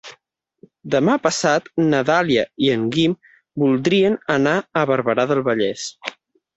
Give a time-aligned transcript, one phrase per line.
[0.95, 3.15] Demà passat na Dàlia i en Guim
[3.67, 5.91] voldrien anar a Barberà del Vallès.